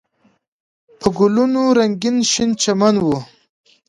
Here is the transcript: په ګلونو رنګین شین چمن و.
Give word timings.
په 0.99 1.07
ګلونو 1.17 1.61
رنګین 1.77 2.17
شین 2.31 2.51
چمن 2.61 2.95
و. 3.03 3.07